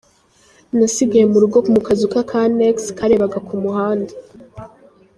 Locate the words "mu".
1.31-1.37, 1.73-1.79